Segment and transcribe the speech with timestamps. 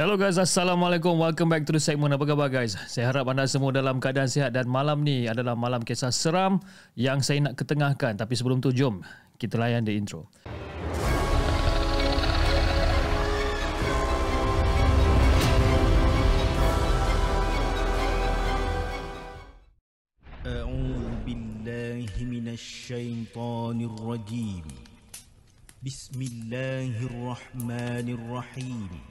[0.00, 1.20] Hello guys, Assalamualaikum.
[1.20, 2.16] Welcome back to the segment.
[2.16, 2.72] Apa khabar guys?
[2.88, 6.64] Saya harap anda semua dalam keadaan sihat dan malam ni adalah malam kisah seram
[6.96, 8.16] yang saya nak ketengahkan.
[8.16, 9.04] Tapi sebelum tu, jom
[9.36, 10.32] kita layan the intro.
[20.40, 24.66] أعوذ بالله من الشيطان الرجيم
[25.84, 29.10] بسم الله الرحمن الرحيم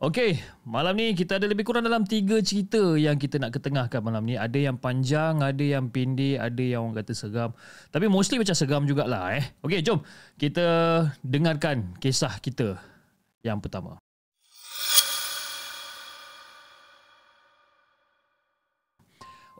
[0.00, 4.24] Okey, malam ni kita ada lebih kurang dalam tiga cerita yang kita nak ketengahkan malam
[4.24, 4.32] ni.
[4.32, 7.52] Ada yang panjang, ada yang pendek, ada yang orang kata seram.
[7.92, 9.44] Tapi mostly macam seram jugalah eh.
[9.60, 10.00] Okey, jom
[10.40, 10.64] kita
[11.20, 12.80] dengarkan kisah kita
[13.44, 14.00] yang pertama.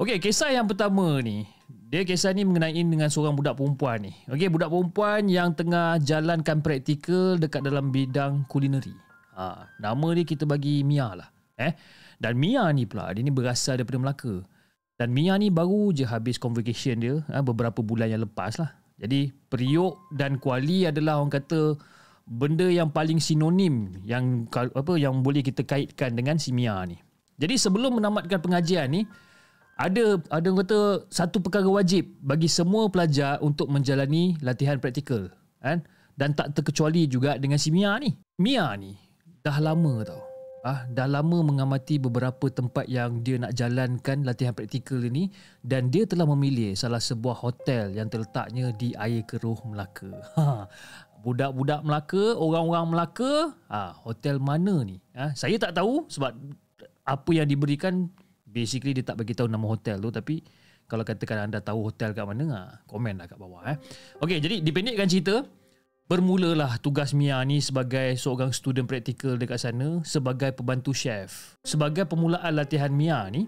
[0.01, 4.17] Okey, kisah yang pertama ni, dia kisah ni mengenai dengan seorang budak perempuan ni.
[4.33, 9.10] Okey, budak perempuan yang tengah jalankan praktikal dekat dalam bidang kulineri.
[9.41, 11.33] Ha, nama dia kita bagi Mia lah.
[11.57, 11.73] Eh?
[12.21, 14.45] Dan Mia ni pula, dia ni berasal daripada Melaka.
[15.01, 18.77] Dan Mia ni baru je habis convocation dia ha, beberapa bulan yang lepas lah.
[19.01, 21.73] Jadi periuk dan kuali adalah orang kata
[22.29, 27.01] benda yang paling sinonim yang apa yang boleh kita kaitkan dengan si Mia ni.
[27.41, 29.09] Jadi sebelum menamatkan pengajian ni,
[29.81, 35.33] ada ada orang kata satu perkara wajib bagi semua pelajar untuk menjalani latihan praktikal
[35.65, 35.81] kan
[36.21, 38.13] dan tak terkecuali juga dengan si Mia ni.
[38.37, 38.93] Mia ni
[39.41, 40.23] dah lama tau.
[40.61, 45.33] Ah, dah lama mengamati beberapa tempat yang dia nak jalankan latihan praktikal ini
[45.65, 50.13] dan dia telah memilih salah sebuah hotel yang terletaknya di Air Keruh Melaka.
[50.37, 50.69] Ha,
[51.25, 55.01] budak-budak Melaka, orang-orang Melaka, ha, hotel mana ni?
[55.17, 56.37] Ha, saya tak tahu sebab
[57.09, 58.13] apa yang diberikan
[58.45, 60.45] basically dia tak bagi tahu nama hotel tu tapi
[60.91, 63.65] kalau katakan anda tahu hotel kat mana, ha, komen lah kat bawah.
[63.65, 63.81] Eh.
[64.21, 65.41] Okey, jadi dipendekkan cerita,
[66.11, 71.55] Bermulalah tugas Mia ni sebagai seorang student praktikal dekat sana sebagai pembantu chef.
[71.63, 73.47] Sebagai permulaan latihan Mia ni,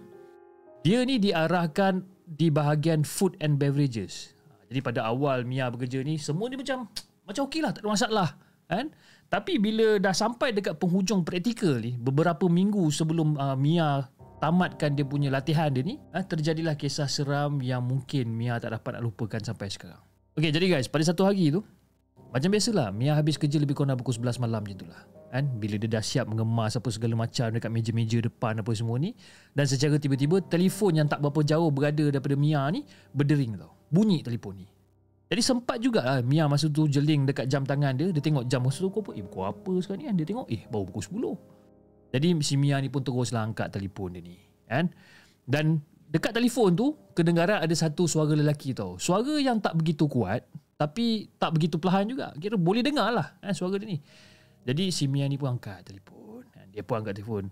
[0.86, 4.38] dia ni diarahkan di bahagian food and beverages.
[4.70, 6.86] Jadi pada awal Mia bekerja ni, semua ni macam
[7.26, 8.28] macam okey lah, tak ada masalah.
[8.70, 8.94] Kan?
[9.26, 14.06] Tapi bila dah sampai dekat penghujung praktikal ni, beberapa minggu sebelum uh, Mia
[14.38, 19.02] tamatkan dia punya latihan dia ni, uh, terjadilah kisah seram yang mungkin Mia tak dapat
[19.02, 19.98] nak lupakan sampai sekarang.
[20.38, 21.66] Okey, jadi guys, pada satu hari tu,
[22.32, 25.00] macam biasalah, Mia habis kerja lebih kurang pukul 11 malam macam itulah.
[25.28, 25.48] Kan?
[25.60, 29.12] Bila dia dah siap mengemas apa segala macam dekat meja-meja depan apa semua ni.
[29.52, 33.76] Dan secara tiba-tiba, telefon yang tak berapa jauh berada daripada Mia ni berdering tau.
[33.92, 34.66] Bunyi telefon ni.
[35.32, 38.12] Jadi sempat juga lah Mia masa tu jeling dekat jam tangan dia.
[38.12, 39.16] Dia tengok jam masa tu apa?
[39.16, 40.20] Eh pukul apa sekarang ni?
[40.20, 41.04] Dia tengok eh baru pukul
[42.12, 42.16] 10.
[42.16, 44.36] Jadi si Mia ni pun teruslah angkat telefon dia ni.
[44.68, 44.92] Kan?
[45.48, 45.80] Dan
[46.12, 49.00] dekat telefon tu, kedengaran ada satu suara lelaki tau.
[49.00, 50.44] Suara yang tak begitu kuat
[50.76, 52.26] tapi tak begitu perlahan juga.
[52.36, 53.98] Kira boleh dengar lah eh, suara dia ni.
[54.62, 56.46] Jadi si Mia ni pun angkat telefon.
[56.72, 57.44] Dia pun angkat telefon.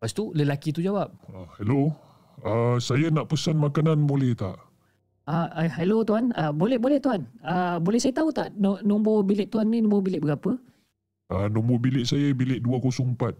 [0.00, 1.12] Lepas tu lelaki tu jawab.
[1.28, 1.92] Uh, hello,
[2.40, 4.56] uh, saya nak pesan makanan boleh tak?
[5.28, 7.28] Uh, uh, hello tuan, uh, boleh boleh tuan.
[7.44, 10.56] Uh, boleh saya tahu tak no, nombor bilik tuan ni nombor bilik berapa?
[11.28, 13.36] Uh, nombor bilik saya bilik 204.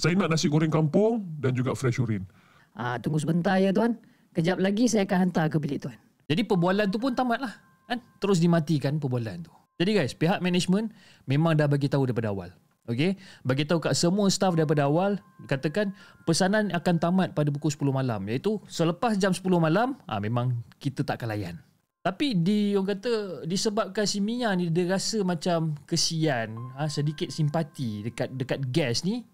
[0.00, 2.24] Saya nak nasi goreng kampung dan juga fresh urin.
[2.72, 4.00] Uh, tunggu sebentar ya tuan.
[4.32, 5.98] Kejap lagi saya akan hantar ke bilik tuan.
[6.30, 7.54] Jadi perbualan tu pun tamat lah
[7.90, 9.52] kan terus dimatikan perbualan tu.
[9.82, 10.94] Jadi guys, pihak management
[11.26, 12.54] memang dah bagi tahu daripada awal.
[12.88, 13.14] Okey,
[13.46, 15.94] bagi tahu kat semua staff daripada awal, katakan
[16.26, 21.06] pesanan akan tamat pada pukul 10 malam iaitu selepas jam 10 malam, ah memang kita
[21.06, 21.56] tak akan layan.
[22.00, 28.00] Tapi di orang kata disebabkan si Mia ni dia rasa macam kesian, ha, sedikit simpati
[28.08, 29.28] dekat dekat gas ni,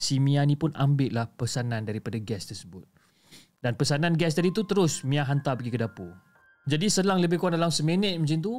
[0.00, 2.88] si Mia ni pun ambil lah pesanan daripada gas tersebut.
[3.60, 6.12] Dan pesanan gas tadi tu terus Mia hantar pergi ke dapur.
[6.64, 8.54] Jadi selang lebih kurang dalam seminit macam tu,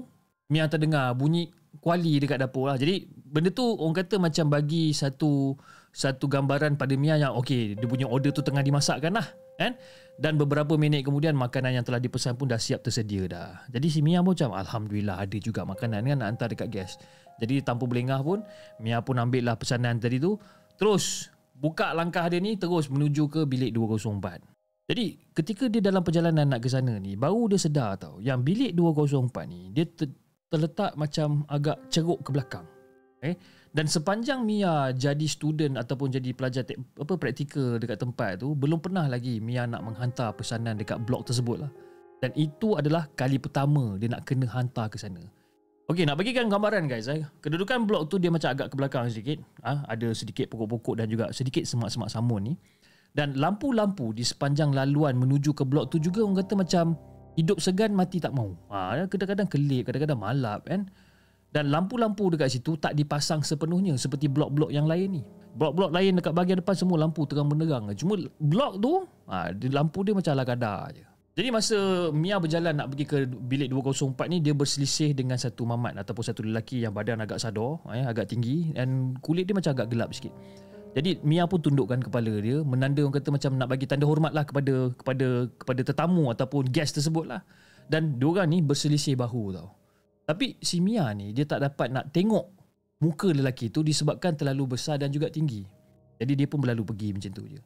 [0.53, 1.49] Mia terdengar bunyi
[1.81, 2.77] kuali dekat dapur lah.
[2.77, 5.57] Jadi benda tu orang kata macam bagi satu
[5.89, 9.25] satu gambaran pada Mia yang okey, dia punya order tu tengah dimasakkan lah.
[9.55, 9.79] Kan?
[10.19, 13.63] Dan beberapa minit kemudian makanan yang telah dipesan pun dah siap tersedia dah.
[13.71, 16.91] Jadi si Mia pun macam Alhamdulillah ada juga makanan kan nak hantar dekat gas.
[17.41, 18.45] Jadi tanpa belengah pun
[18.79, 20.37] Mia pun ambil lah pesanan tadi tu.
[20.75, 24.54] Terus buka langkah dia ni terus menuju ke bilik 204.
[24.85, 28.77] Jadi ketika dia dalam perjalanan nak ke sana ni baru dia sedar tau yang bilik
[28.77, 30.13] 204 ni dia ter,
[30.53, 32.65] terletak macam agak ceruk ke belakang.
[33.25, 33.33] Eh
[33.75, 38.77] dan sepanjang Mia jadi student ataupun jadi pelajar tek, apa praktikal dekat tempat tu belum
[38.77, 41.71] pernah lagi Mia nak menghantar pesanan dekat blok tersebut lah.
[42.21, 45.19] Dan itu adalah kali pertama dia nak kena hantar ke sana.
[45.85, 47.05] Okey, nak bagikan gambaran guys.
[47.05, 47.21] Eh.
[47.45, 49.37] Kedudukan blok tu dia macam agak ke belakang sedikit.
[49.61, 52.53] Ha, ada sedikit pokok-pokok dan juga sedikit semak-semak samun ni.
[53.15, 56.85] Dan lampu-lampu di sepanjang laluan menuju ke blok tu juga orang kata macam
[57.39, 58.51] hidup segan mati tak mau.
[58.67, 60.91] Ha, kadang-kadang kelip, kadang-kadang malap kan.
[61.55, 65.23] Dan lampu-lampu dekat situ tak dipasang sepenuhnya seperti blok-blok yang lain ni.
[65.55, 67.87] Blok-blok lain dekat bahagian depan semua lampu terang benderang.
[67.95, 71.15] Cuma blok tu, ha, lampu dia macam ala kadar je.
[71.35, 71.77] Jadi masa
[72.15, 76.47] Mia berjalan nak pergi ke bilik 204 ni dia berselisih dengan satu mamat ataupun satu
[76.47, 80.31] lelaki yang badan agak sadar, eh, agak tinggi dan kulit dia macam agak gelap sikit.
[80.95, 84.47] Jadi Mia pun tundukkan kepala dia menanda orang kata macam nak bagi tanda hormat lah
[84.47, 87.43] kepada kepada kepada tetamu ataupun guest tersebut lah.
[87.91, 89.75] Dan diorang ni berselisih bahu tau.
[90.23, 92.47] Tapi si Mia ni dia tak dapat nak tengok
[93.03, 95.67] muka lelaki tu disebabkan terlalu besar dan juga tinggi.
[96.15, 97.59] Jadi dia pun berlalu pergi macam tu je.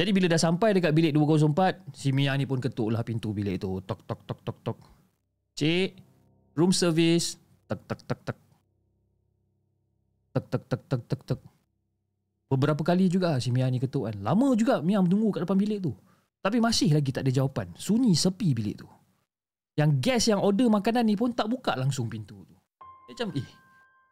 [0.00, 3.60] Jadi bila dah sampai dekat bilik 204, si Mia ni pun ketuk lah pintu bilik
[3.60, 3.76] tu.
[3.84, 4.78] Tok tok tok tok tok.
[5.52, 6.00] Cik,
[6.56, 7.36] room service.
[7.68, 8.38] Tek tek tek.
[10.32, 11.40] Tek tek tek tek tek tek.
[12.50, 14.18] Beberapa kali juga si Mia ni ketuk kan.
[14.18, 15.94] Lama juga Mia menunggu kat depan bilik tu.
[16.42, 17.70] Tapi masih lagi tak ada jawapan.
[17.78, 18.88] Sunyi sepi bilik tu.
[19.78, 22.56] Yang guest yang order makanan ni pun tak buka langsung pintu tu.
[23.06, 23.46] Macam eh,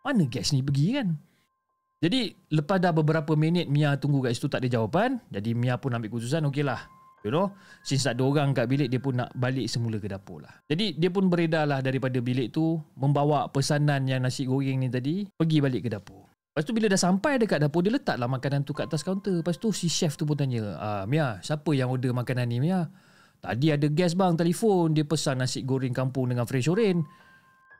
[0.06, 1.08] mana guest ni pergi kan?
[1.98, 5.90] Jadi lepas dah beberapa minit Mia tunggu kat situ tak ada jawapan Jadi Mia pun
[5.90, 6.86] ambil keputusan okey lah
[7.26, 7.50] You know
[7.82, 10.94] Since tak ada orang kat bilik Dia pun nak balik semula ke dapur lah Jadi
[10.94, 15.58] dia pun beredar lah daripada bilik tu Membawa pesanan yang nasi goreng ni tadi Pergi
[15.58, 16.27] balik ke dapur
[16.58, 19.46] Lepas tu bila dah sampai dekat dapur Dia letaklah makanan tu kat atas kaunter.
[19.46, 22.90] Lepas tu si chef tu pun tanya ah, Mia siapa yang order makanan ni Mia?
[23.38, 24.90] Tadi ada guest bang telefon.
[24.90, 27.06] Dia pesan nasi goreng kampung dengan fresh orange.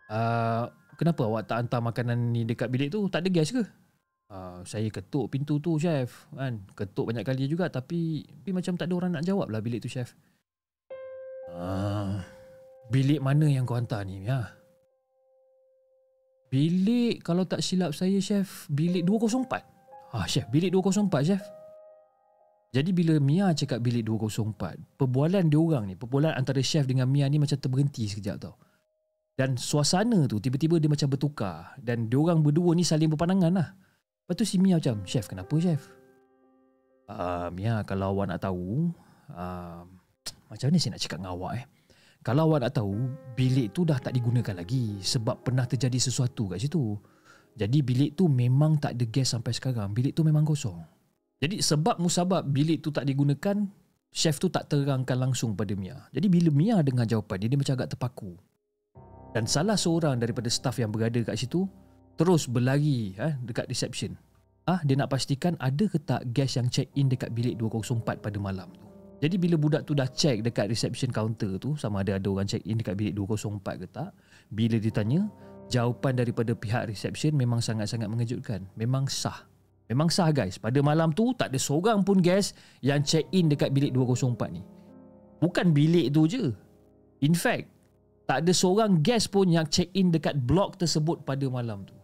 [0.06, 3.06] Uh, Kenapa awak tak hantar makanan ni dekat bilik tu?
[3.10, 3.62] Tak ada guest ke?
[4.30, 6.30] Uh, saya ketuk pintu tu chef.
[6.30, 6.62] Kan?
[6.78, 9.90] Ketuk banyak kali juga tapi tapi macam tak ada orang nak jawab lah bilik tu
[9.90, 10.14] chef.
[11.50, 12.22] Uh,
[12.94, 14.54] bilik mana yang kau hantar ni ya
[16.48, 19.60] bilik kalau tak silap saya chef bilik 204
[20.16, 21.42] ah chef bilik 204 chef.
[22.68, 27.24] Jadi bila Mia cakap bilik 204 perbualan dia orang ni perbualan antara chef dengan Mia
[27.28, 28.56] ni macam terberhenti sekejap tau.
[29.38, 31.78] Dan suasana tu tiba-tiba dia macam bertukar.
[31.78, 33.68] Dan dia orang berdua ni saling berpandangan lah.
[34.26, 35.80] Lepas tu si Mia macam, Chef kenapa Chef?
[37.06, 38.90] Uh, Mia kalau awak nak tahu,
[39.30, 39.86] uh,
[40.50, 41.64] macam mana saya nak cakap dengan awak eh?
[42.26, 42.96] Kalau awak nak tahu,
[43.38, 46.98] bilik tu dah tak digunakan lagi sebab pernah terjadi sesuatu kat situ.
[47.58, 49.90] Jadi bilik tu memang tak ada gas sampai sekarang.
[49.94, 50.78] Bilik tu memang kosong.
[51.38, 53.66] Jadi sebab musabab bilik tu tak digunakan,
[54.10, 56.10] chef tu tak terangkan langsung pada Mia.
[56.10, 58.32] Jadi bila Mia dengar jawapan dia, dia macam agak terpaku.
[59.34, 61.68] Dan salah seorang daripada staff yang berada kat situ
[62.18, 64.18] terus berlari eh, dekat reception.
[64.66, 68.38] Ah, dia nak pastikan ada ke tak guest yang check in dekat bilik 204 pada
[68.42, 68.87] malam tu.
[69.18, 72.62] Jadi bila budak tu dah check dekat reception counter tu sama ada ada orang check
[72.62, 74.10] in dekat bilik 204 ke tak,
[74.54, 75.26] bila ditanya,
[75.66, 78.62] jawapan daripada pihak reception memang sangat-sangat mengejutkan.
[78.78, 79.42] Memang sah.
[79.90, 80.60] Memang sah guys.
[80.60, 82.54] Pada malam tu tak ada seorang pun guest
[82.84, 84.62] yang check in dekat bilik 204 ni.
[85.42, 86.54] Bukan bilik tu je.
[87.24, 87.66] In fact,
[88.28, 91.96] tak ada seorang guest pun yang check in dekat blok tersebut pada malam tu.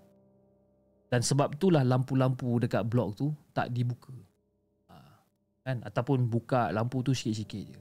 [1.13, 4.24] Dan sebab itulah lampu-lampu dekat blok tu tak dibuka.
[5.65, 5.81] Kan?
[5.81, 7.81] Ataupun buka lampu tu sikit-sikit je.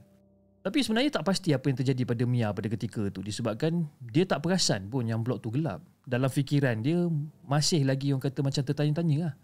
[0.64, 4.40] Tapi sebenarnya tak pasti apa yang terjadi pada Mia pada ketika tu disebabkan dia tak
[4.40, 5.84] perasan pun yang blok tu gelap.
[6.08, 7.04] Dalam fikiran dia
[7.44, 9.34] masih lagi orang kata macam tertanya-tanya lah.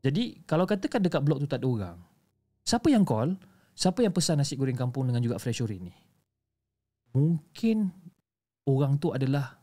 [0.00, 1.98] Jadi kalau katakan dekat blok tu tak ada orang,
[2.64, 3.36] siapa yang call?
[3.76, 5.94] Siapa yang pesan nasi goreng kampung dengan juga fresh orange ni?
[7.12, 7.92] Mungkin
[8.64, 9.60] orang tu adalah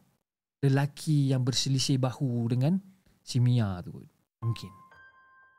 [0.61, 2.77] lelaki yang berselisih bahu dengan
[3.25, 4.05] si Mia tu
[4.45, 4.84] mungkin.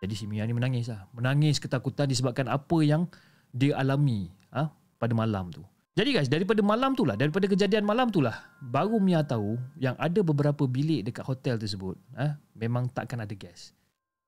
[0.01, 1.09] Jadi si Mia ni menangis lah.
[1.17, 3.09] Menangis ketakutan disebabkan apa yang
[3.53, 4.69] dia alami ha,
[5.01, 5.65] pada malam tu.
[5.97, 9.97] Jadi guys, daripada malam tu lah, daripada kejadian malam tu lah, baru Mia tahu yang
[9.97, 13.73] ada beberapa bilik dekat hotel tersebut ha, memang takkan ada gas.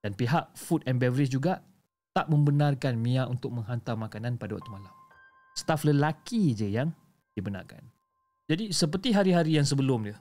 [0.00, 1.60] Dan pihak food and beverage juga
[2.16, 4.94] tak membenarkan Mia untuk menghantar makanan pada waktu malam.
[5.52, 6.88] Staf lelaki je yang
[7.36, 7.84] dibenarkan.
[8.48, 10.16] Jadi seperti hari-hari yang sebelum dia,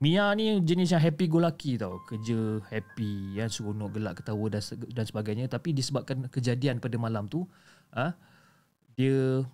[0.00, 2.00] Mia ni jenis yang happy go lucky tau.
[2.08, 4.64] Kerja happy, ya, seronok, gelak, ketawa dan,
[4.96, 5.44] dan sebagainya.
[5.44, 7.44] Tapi disebabkan kejadian pada malam tu,
[7.92, 8.16] ha,
[8.96, 9.44] dia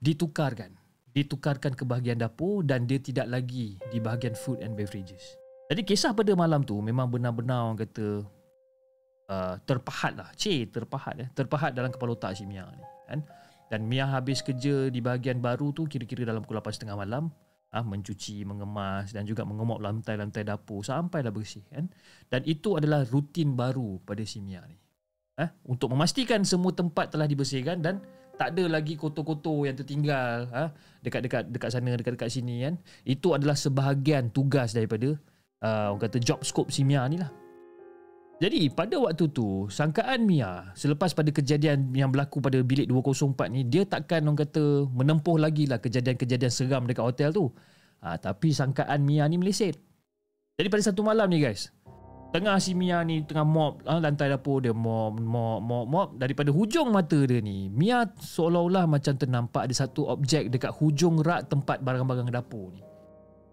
[0.00, 0.72] ditukarkan.
[1.12, 5.36] Ditukarkan ke bahagian dapur dan dia tidak lagi di bahagian food and beverages.
[5.68, 8.24] Jadi kisah pada malam tu memang benar-benar orang kata
[9.28, 10.32] uh, terpahat lah.
[10.32, 11.20] Cik, terpahat.
[11.20, 11.28] Eh.
[11.36, 12.84] Terpahat dalam kepala otak si Mia ni.
[13.12, 13.20] Kan?
[13.68, 17.28] Dan Mia habis kerja di bahagian baru tu kira-kira dalam pukul 8.30 malam.
[17.72, 21.88] Ah, mencuci, mengemas dan juga mengemop lantai-lantai dapur sampailah bersih kan.
[22.28, 24.76] Dan itu adalah rutin baru pada si Mia ni.
[25.40, 28.04] Ah, untuk memastikan semua tempat telah dibersihkan dan
[28.36, 30.68] tak ada lagi kotor-kotor yang tertinggal ah,
[31.00, 32.76] dekat-dekat dekat sana, dekat-dekat sini kan.
[33.08, 35.16] Itu adalah sebahagian tugas daripada
[35.64, 37.32] uh, orang kata job scope si Mia ni lah.
[38.42, 43.62] Jadi pada waktu tu sangkaan Mia selepas pada kejadian yang berlaku pada bilik 204 ni
[43.62, 47.54] dia takkan orang kata menempuh lagi lah kejadian-kejadian seram dekat hotel tu.
[48.02, 49.78] Ha, tapi sangkaan Mia ni meleset.
[50.58, 51.70] Jadi pada satu malam ni guys.
[52.34, 56.50] Tengah si Mia ni tengah mop ha, lantai dapur dia mop mop mop mop daripada
[56.50, 61.78] hujung mata dia ni Mia seolah-olah macam ternampak ada satu objek dekat hujung rak tempat
[61.78, 62.82] barang-barang dapur ni.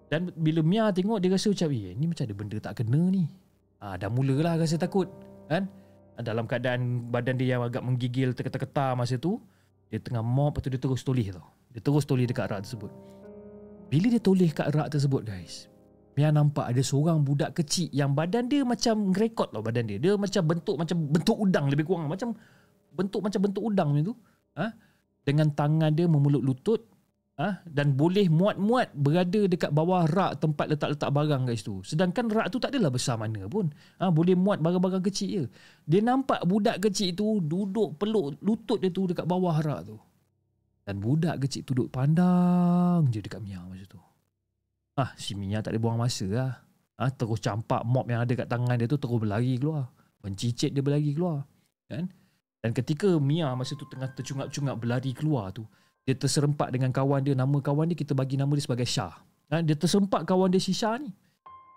[0.10, 3.30] Dan bila Mia tengok dia rasa macam eh ni macam ada benda tak kena ni.
[3.80, 5.08] Ah, dah mulalah rasa takut
[5.48, 5.68] kan?
[6.20, 9.40] Dalam keadaan badan dia yang agak menggigil terketar-ketar masa tu,
[9.88, 11.48] dia tengah mop lepas tu dia terus toleh tau.
[11.72, 12.92] Dia terus toleh dekat rak tersebut.
[13.90, 15.72] Bila dia toleh kat rak tersebut guys,
[16.20, 19.98] Mia nampak ada seorang budak kecil yang badan dia macam ngerekod tau badan dia.
[19.98, 22.36] Dia macam bentuk macam bentuk udang lebih kurang macam
[22.92, 24.16] bentuk macam bentuk udang macam tu.
[24.60, 24.68] Ha?
[25.24, 26.84] Dengan tangan dia memeluk lutut
[27.40, 27.64] ha?
[27.64, 31.80] dan boleh muat-muat berada dekat bawah rak tempat letak-letak barang guys tu.
[31.88, 33.72] Sedangkan rak tu tak adalah besar mana pun.
[34.04, 34.12] Ha?
[34.12, 35.44] Boleh muat barang-barang kecil je.
[35.88, 39.98] Dia nampak budak kecil tu duduk peluk lutut dia tu dekat bawah rak tu.
[40.84, 44.02] Dan budak kecil tu duduk pandang je dekat Mia masa tu.
[45.00, 46.54] Ah, si Mia tak ada buang masa lah.
[47.00, 47.08] Ha?
[47.16, 49.88] Terus campak mop yang ada kat tangan dia tu terus berlari keluar.
[50.20, 51.48] Mencicit dia berlari keluar.
[51.88, 52.12] Kan?
[52.60, 55.64] Dan ketika Mia masa tu tengah tercungap-cungap berlari keluar tu,
[56.10, 59.14] dia terserempak dengan kawan dia nama kawan dia kita bagi nama dia sebagai Shah.
[59.54, 61.14] Ha, dia terserempak kawan dia si Shah ni.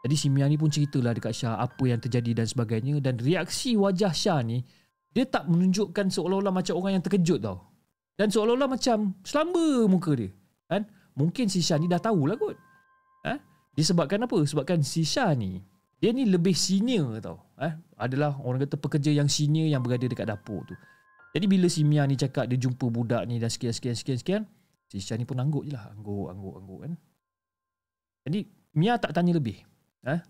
[0.09, 2.97] Jadi si Mia ni pun ceritalah dekat Shah apa yang terjadi dan sebagainya.
[3.05, 4.65] Dan reaksi wajah Shah ni
[5.13, 7.61] dia tak menunjukkan seolah-olah macam orang yang terkejut tau.
[8.17, 10.33] Dan seolah-olah macam selamba muka dia.
[10.73, 10.89] Kan?
[11.13, 12.57] Mungkin si Shah ni dah tahulah kot.
[13.29, 13.37] Ha?
[13.77, 14.41] disebabkan apa?
[14.49, 15.61] Sebabkan si Shah ni
[16.01, 17.53] dia ni lebih senior tau.
[17.61, 17.77] Eh?
[18.01, 20.73] adalah orang kata pekerja yang senior yang berada dekat dapur tu
[21.33, 24.43] jadi bila si Mia ni cakap dia jumpa budak ni dah sekian sekian sekian sekian,
[24.93, 25.89] si Syah ni pun angguk je lah.
[25.97, 26.93] Angguk, angguk, angguk kan.
[28.29, 28.41] Jadi
[28.77, 29.65] Mia tak tanya lebih.
[30.05, 30.21] Eh?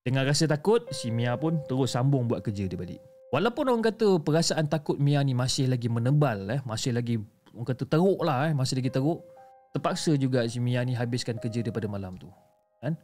[0.00, 3.00] Dengan rasa takut, si Mia pun terus sambung buat kerja dia balik.
[3.28, 6.64] Walaupun orang kata perasaan takut Mia ni masih lagi menebal, eh?
[6.64, 7.20] masih lagi
[7.52, 8.56] orang kata teruk lah, eh?
[8.56, 9.20] masih lagi teruk.
[9.76, 12.32] Terpaksa juga si Mia ni habiskan kerja dia pada malam tu.
[12.80, 12.96] Kan?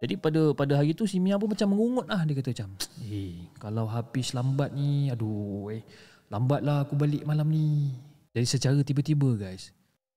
[0.00, 2.24] Jadi pada pada hari tu si Mia pun macam mengungut lah.
[2.24, 2.70] Dia kata macam,
[3.04, 5.84] eh kalau habis lambat ni, aduh eh.
[6.32, 7.94] Lambatlah aku balik malam ni.
[8.34, 9.70] Jadi secara tiba-tiba guys,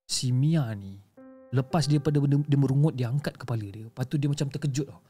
[0.10, 1.00] si Mia ni
[1.54, 3.86] lepas dia pada benda, dia merungut dia angkat kepala dia.
[3.90, 5.02] Lepas tu dia macam terkejut tau.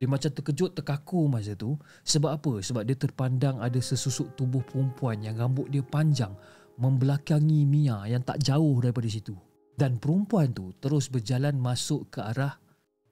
[0.00, 1.76] Dia macam terkejut terkaku masa tu.
[2.08, 2.52] Sebab apa?
[2.64, 6.32] Sebab dia terpandang ada sesusuk tubuh perempuan yang rambut dia panjang
[6.80, 9.36] membelakangi Mia yang tak jauh daripada situ.
[9.76, 12.56] Dan perempuan tu terus berjalan masuk ke arah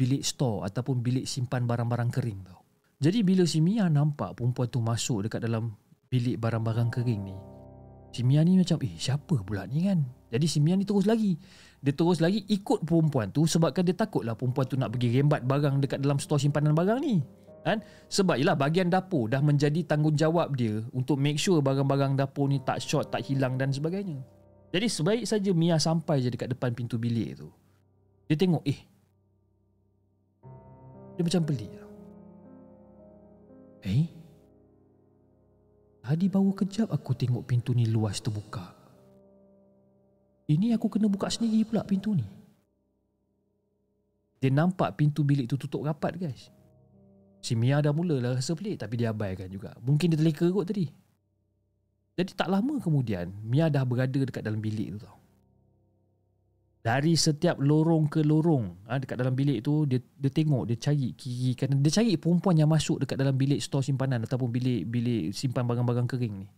[0.00, 2.64] bilik store ataupun bilik simpan barang-barang kering tau.
[2.98, 5.76] Jadi bila si Mia nampak perempuan tu masuk dekat dalam
[6.08, 7.36] bilik barang-barang kering ni.
[8.08, 10.00] Si Mia ni macam eh siapa pula ni kan?
[10.32, 11.36] Jadi si Mia ni terus lagi.
[11.78, 15.46] Dia terus lagi ikut perempuan tu Sebabkan dia takut lah perempuan tu nak pergi rembat
[15.46, 17.22] barang Dekat dalam stor simpanan barang ni.
[17.62, 17.84] Kan?
[18.10, 22.82] Sebab ialah bahagian dapur dah menjadi tanggungjawab dia Untuk make sure barang-barang dapur ni tak
[22.82, 24.18] short, tak hilang dan sebagainya.
[24.74, 27.48] Jadi sebaik saja Mia sampai je dekat depan pintu bilik tu
[28.26, 28.80] Dia tengok eh
[31.16, 31.88] Dia macam pelik lah
[33.86, 34.17] Eh
[36.08, 38.72] Tadi baru kejap aku tengok pintu ni luas terbuka.
[40.48, 42.24] Ini aku kena buka sendiri pula pintu ni.
[44.40, 46.48] Dia nampak pintu bilik tu tutup rapat guys.
[47.44, 49.76] Si Mia dah mulalah rasa pelik tapi dia abaikan juga.
[49.84, 50.88] Mungkin dia terleka kot tadi.
[52.16, 55.17] Jadi tak lama kemudian Mia dah berada dekat dalam bilik tu tau.
[56.78, 61.10] Dari setiap lorong ke lorong ha, dekat dalam bilik tu dia dia tengok dia cari
[61.12, 65.34] kiri kan dia cari perempuan yang masuk dekat dalam bilik stor simpanan ataupun bilik bilik
[65.34, 66.48] simpan barang-barang kering ni.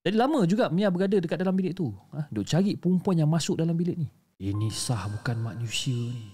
[0.00, 1.92] Jadi lama juga Mia berada dekat dalam bilik tu.
[2.16, 4.08] Ha, duk cari perempuan yang masuk dalam bilik ni.
[4.40, 6.32] Ini sah bukan manusia ni.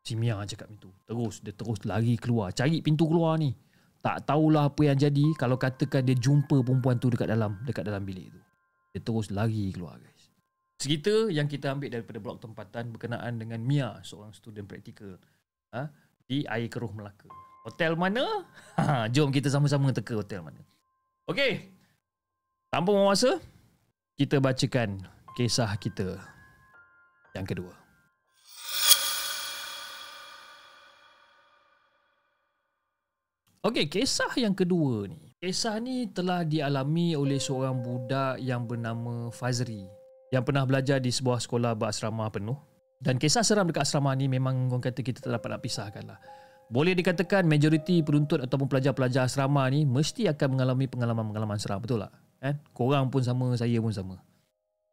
[0.00, 0.88] Si Mia cakap itu.
[1.04, 3.52] Terus dia terus lari keluar, cari pintu keluar ni.
[4.00, 8.00] Tak tahulah apa yang jadi kalau katakan dia jumpa perempuan tu dekat dalam dekat dalam
[8.06, 8.40] bilik tu.
[8.96, 10.19] Dia terus lari keluar guys.
[10.80, 15.20] Segitu yang kita ambil daripada blog tempatan berkenaan dengan Mia, seorang student praktikal
[15.76, 15.92] ha,
[16.24, 17.28] di Air Keruh Melaka.
[17.68, 18.24] Hotel mana?
[18.80, 20.56] Ha, jom kita sama-sama teka hotel mana.
[21.28, 21.68] Okey.
[22.72, 23.36] Tanpa masa,
[24.16, 25.04] kita bacakan
[25.36, 26.16] kisah kita
[27.36, 27.76] yang kedua.
[33.68, 35.36] Okey, kisah yang kedua ni.
[35.44, 39.99] Kisah ni telah dialami oleh seorang budak yang bernama Fazri
[40.30, 42.56] yang pernah belajar di sebuah sekolah berasrama penuh.
[43.00, 46.18] Dan kisah seram dekat asrama ni memang orang kata kita tak dapat nak pisahkan lah.
[46.70, 51.82] Boleh dikatakan majoriti penuntut ataupun pelajar-pelajar asrama ni mesti akan mengalami pengalaman-pengalaman seram.
[51.82, 52.14] Betul tak?
[52.46, 52.54] Eh?
[52.70, 54.22] Korang pun sama, saya pun sama.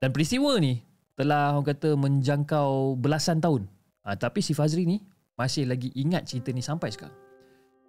[0.01, 0.82] Dan peristiwa ni
[1.13, 3.70] telah orang kata menjangkau belasan tahun.
[4.08, 5.03] Ha, tapi si Fazri ni
[5.38, 7.26] masih lagi ingat cerita ni sampai sekarang.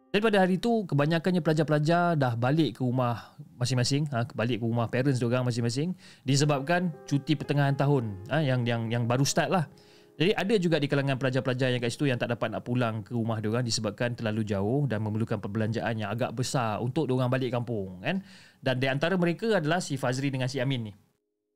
[0.09, 4.89] Jadi pada hari itu kebanyakannya pelajar-pelajar dah balik ke rumah masing-masing, ha, balik ke rumah
[4.89, 5.93] parents diorang masing-masing
[6.25, 9.69] disebabkan cuti pertengahan tahun ha, yang yang yang baru start lah.
[10.19, 13.13] Jadi ada juga di kalangan pelajar-pelajar yang kat situ yang tak dapat nak pulang ke
[13.15, 18.01] rumah diorang disebabkan terlalu jauh dan memerlukan perbelanjaan yang agak besar untuk diorang balik kampung
[18.01, 18.25] kan.
[18.59, 20.93] Dan di antara mereka adalah si Fazri dengan si Amin ni.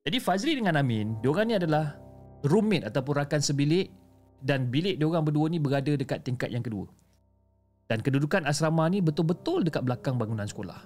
[0.05, 1.99] Jadi Fazri dengan Amin, diorang ni adalah
[2.45, 3.89] roommate ataupun rakan sebilik
[4.45, 6.87] dan bilik diorang berdua ni berada dekat tingkat yang kedua.
[7.93, 10.81] Dan kedudukan asrama ni betul-betul dekat belakang bangunan sekolah.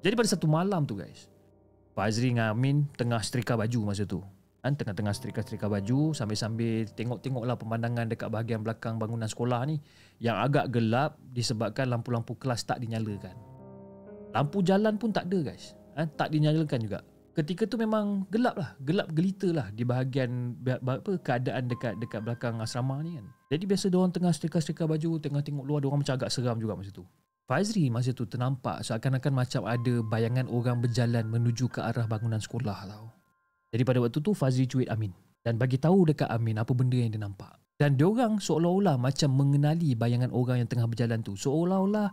[0.00, 1.28] Jadi pada satu malam tu guys,
[1.92, 4.24] Fazri dengan Amin tengah setrika baju masa tu
[4.64, 9.78] kan tengah-tengah setrika-setrika baju sambil-sambil tengok-tengoklah pemandangan dekat bahagian belakang bangunan sekolah ni
[10.18, 13.38] yang agak gelap disebabkan lampu-lampu kelas tak dinyalakan.
[14.34, 15.78] Lampu jalan pun tak ada guys.
[15.94, 16.08] Ha?
[16.08, 17.00] tak dinyalakan juga.
[17.36, 22.56] Ketika tu memang gelap lah, gelap gelita lah di bahagian apa keadaan dekat dekat belakang
[22.64, 23.28] asrama ni kan.
[23.52, 26.56] Jadi biasa dia orang tengah setrika-setrika baju, tengah tengok luar dia orang macam agak seram
[26.56, 27.04] juga masa tu.
[27.44, 32.88] Fazri masa tu ternampak seakan-akan macam ada bayangan orang berjalan menuju ke arah bangunan sekolah
[32.88, 33.12] tau.
[33.68, 35.12] Jadi pada waktu tu Fazri cuit Amin
[35.44, 37.52] dan bagi tahu dekat Amin apa benda yang dia nampak.
[37.76, 41.36] Dan diorang seolah-olah macam mengenali bayangan orang yang tengah berjalan tu.
[41.36, 42.08] Seolah-olah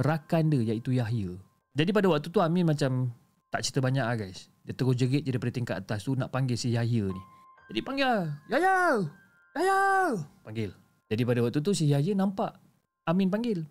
[0.00, 1.36] rakan dia iaitu Yahya.
[1.76, 3.12] Jadi pada waktu tu Amin macam
[3.52, 4.48] tak cerita banyak lah guys.
[4.62, 7.22] Dia terus jerit je daripada tingkat atas tu nak panggil si Yahya ni.
[7.72, 8.78] Jadi panggil, Yahya!
[9.58, 9.80] Yahya!
[10.46, 10.70] Panggil.
[11.10, 12.56] Jadi pada waktu tu si Yahya nampak
[13.02, 13.66] Amin panggil.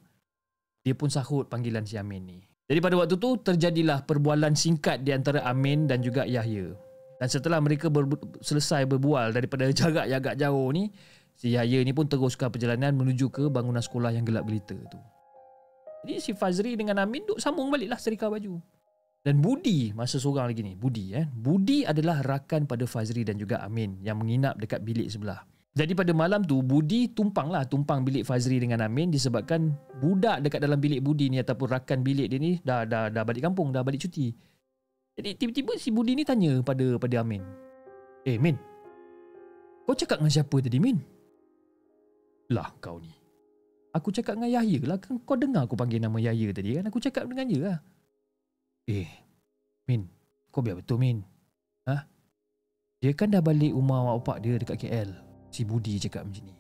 [0.84, 2.40] Dia pun sahut panggilan si Amin ni.
[2.68, 6.76] Jadi pada waktu tu terjadilah perbualan singkat di antara Amin dan juga Yahya.
[7.22, 8.10] Dan setelah mereka ber,
[8.42, 10.92] selesai berbual daripada jarak yang agak jauh ni,
[11.38, 15.00] si Yahya ni pun teruskan perjalanan menuju ke bangunan sekolah yang gelap gelita tu.
[16.02, 18.58] Jadi si Fazri dengan Amin duk sambung baliklah serika baju.
[19.22, 21.30] Dan Budi masa seorang lagi ni, Budi eh.
[21.30, 25.46] Budi adalah rakan pada Fazri dan juga Amin yang menginap dekat bilik sebelah.
[25.72, 30.60] Jadi pada malam tu Budi tumpang lah tumpang bilik Fazri dengan Amin disebabkan budak dekat
[30.66, 33.86] dalam bilik Budi ni ataupun rakan bilik dia ni dah dah dah balik kampung, dah
[33.86, 34.34] balik cuti.
[35.16, 37.46] Jadi tiba-tiba si Budi ni tanya pada pada Amin.
[38.26, 38.58] Eh Min,
[39.86, 40.98] kau cakap dengan siapa tadi Min?
[42.52, 43.14] Lah kau ni.
[43.94, 44.98] Aku cakap dengan Yahya lah.
[44.98, 46.90] Kan kau dengar aku panggil nama Yahya tadi kan.
[46.90, 47.78] Aku cakap dengan dia lah.
[48.92, 49.08] Eh,
[49.88, 50.12] Min,
[50.52, 51.24] kau biar betul Min.
[51.88, 52.04] Ha?
[53.00, 55.10] Dia kan dah balik rumah mak opak dia dekat KL.
[55.48, 56.56] Si Budi cakap macam ni.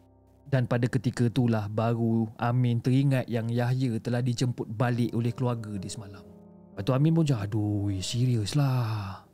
[0.48, 5.91] Dan pada ketika itulah baru Amin teringat yang Yahya telah dijemput balik oleh keluarga dia
[5.91, 6.24] semalam.
[6.72, 9.28] Lepas tu Amin pun cakap, aduh, serius lah.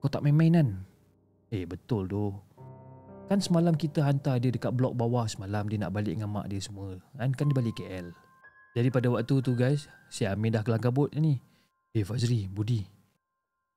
[0.00, 0.68] Kau tak main-main kan?
[1.52, 2.32] Eh, betul tu.
[3.28, 6.60] Kan semalam kita hantar dia dekat blok bawah semalam dia nak balik dengan mak dia
[6.60, 6.96] semua.
[7.16, 8.12] Kan, kan dia balik KL.
[8.72, 11.40] Jadi pada waktu tu guys, si Amin dah kelang kabut ni.
[11.92, 12.80] Eh Fazri, Budi.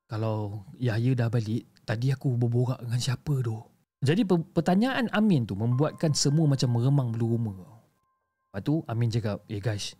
[0.07, 3.59] Kalau Yahya dah balik, tadi aku berborak dengan siapa tu?
[3.99, 4.23] Jadi
[4.55, 7.59] pertanyaan Amin tu membuatkan semua macam meremang bulu rumah.
[7.59, 9.99] Lepas tu Amin cakap, eh guys,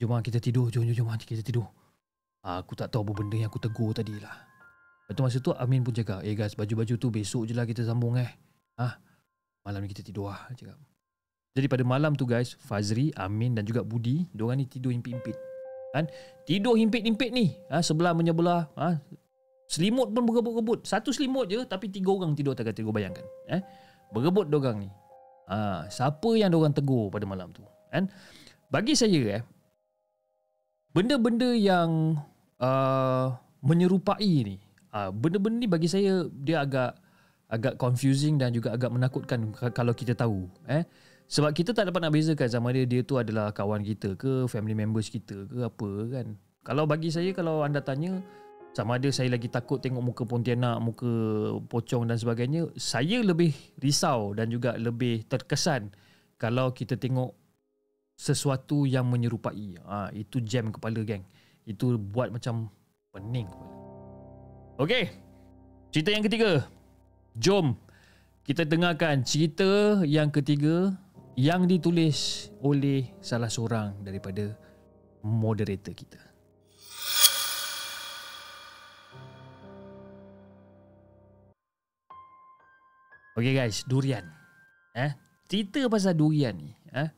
[0.00, 1.68] jom kita tidur, jom jom jom kita tidur.
[2.40, 4.32] Ah, aku tak tahu apa benda yang aku tegur tadi lah.
[5.04, 7.84] Lepas tu masa tu Amin pun cakap, eh guys baju-baju tu besok je lah kita
[7.84, 8.30] sambung eh.
[8.80, 8.96] Ah,
[9.66, 10.48] malam ni kita tidur lah.
[10.56, 10.80] Cakap.
[11.52, 15.49] Jadi pada malam tu guys, Fazri, Amin dan juga Budi, diorang ni tidur himpit-himpit.
[15.90, 16.06] Kan?
[16.46, 18.70] Tidur himpit-himpit ni, ha, sebelah menyebelah.
[18.78, 18.98] Ha,
[19.70, 20.82] selimut pun berebut-rebut.
[20.82, 23.22] Satu selimut je tapi tiga orang tidur tak kata bayangkan.
[23.46, 23.62] Eh?
[24.10, 24.90] Berebut diorang ni.
[25.46, 27.62] Ha, siapa yang diorang tegur pada malam tu?
[27.90, 28.10] Kan?
[28.70, 29.42] Bagi saya eh,
[30.90, 32.18] benda-benda yang
[32.58, 34.56] uh, menyerupai ni
[34.94, 36.98] uh, benda-benda ni bagi saya dia agak
[37.50, 40.86] agak confusing dan juga agak menakutkan kalau kita tahu eh
[41.30, 44.74] sebab kita tak dapat nak bezakan sama dia dia tu adalah kawan kita ke family
[44.74, 46.26] members kita ke apa kan
[46.66, 48.18] kalau bagi saya kalau anda tanya
[48.74, 51.10] sama ada saya lagi takut tengok muka pontianak muka
[51.70, 55.94] pocong dan sebagainya saya lebih risau dan juga lebih terkesan
[56.34, 57.34] kalau kita tengok
[58.20, 59.80] sesuatu yang menyerupai.
[59.80, 61.24] Ha, itu jam kepala geng.
[61.64, 62.68] Itu buat macam
[63.16, 63.72] pening kepala.
[64.76, 65.04] Okey.
[65.88, 66.50] Cerita yang ketiga.
[67.40, 67.80] Jom
[68.40, 70.96] kita dengarkan cerita yang ketiga
[71.40, 74.52] yang ditulis oleh salah seorang daripada
[75.24, 76.20] moderator kita.
[83.40, 84.28] Okay guys, durian.
[84.92, 85.16] Eh,
[85.48, 87.08] cerita pasal durian ni, eh,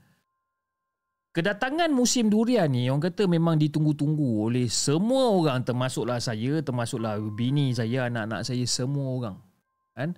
[1.32, 7.72] Kedatangan musim durian ni orang kata memang ditunggu-tunggu oleh semua orang termasuklah saya, termasuklah bini
[7.72, 9.37] saya, anak-anak saya, semua orang.
[9.96, 10.12] Kan?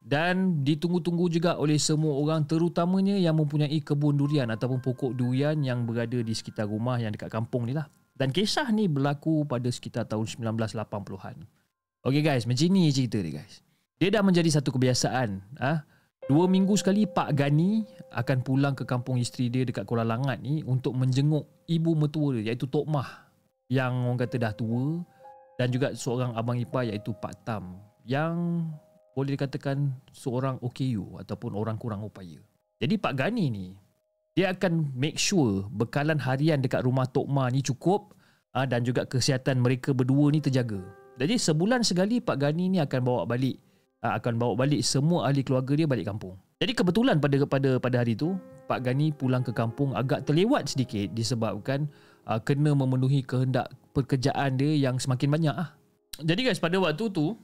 [0.00, 5.84] Dan ditunggu-tunggu juga oleh semua orang terutamanya yang mempunyai kebun durian ataupun pokok durian yang
[5.84, 7.84] berada di sekitar rumah yang dekat kampung ni lah.
[8.16, 11.36] Dan kisah ni berlaku pada sekitar tahun 1980-an.
[12.00, 13.60] Okay guys, macam ni cerita dia guys.
[14.00, 15.44] Dia dah menjadi satu kebiasaan.
[15.60, 15.84] Ha?
[16.24, 17.84] Dua minggu sekali Pak Gani
[18.16, 22.52] akan pulang ke kampung isteri dia dekat Kuala Langat ni untuk menjenguk ibu mertua dia
[22.52, 23.28] iaitu Tok Mah
[23.66, 25.02] yang orang kata dah tua
[25.58, 28.62] dan juga seorang abang ipar iaitu Pak Tam yang
[29.14, 32.38] boleh dikatakan seorang OKU ataupun orang kurang upaya.
[32.80, 33.66] Jadi Pak Gani ni
[34.32, 38.14] dia akan make sure bekalan harian dekat rumah Tok Ma ni cukup
[38.54, 40.80] ah, dan juga kesihatan mereka berdua ni terjaga.
[41.20, 43.60] Jadi sebulan sekali Pak Gani ni akan bawa balik
[44.00, 46.38] ah, akan bawa balik semua ahli keluarga dia balik kampung.
[46.60, 48.36] Jadi kebetulan pada pada pada hari tu
[48.70, 51.90] Pak Gani pulang ke kampung agak terlewat sedikit disebabkan
[52.28, 55.74] uh, kena memenuhi kehendak pekerjaan dia yang semakin banyak ah.
[56.20, 57.34] Jadi guys pada waktu tu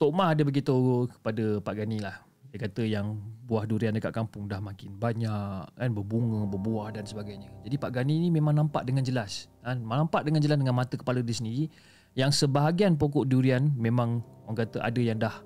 [0.00, 2.24] Tok Mah ada beritahu kepada Pak Gani lah.
[2.48, 7.52] Dia kata yang buah durian dekat kampung dah makin banyak kan berbunga, berbuah dan sebagainya.
[7.68, 9.52] Jadi Pak Gani ni memang nampak dengan jelas.
[9.60, 9.84] Kan?
[9.84, 11.68] Nampak dengan jelas dengan mata kepala dia sendiri
[12.16, 15.36] yang sebahagian pokok durian memang orang kata ada yang dah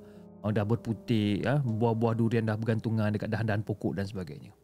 [0.47, 1.59] dah berputih, ya?
[1.59, 4.55] buah-buah durian dah bergantungan dekat dahan-dahan pokok dan sebagainya.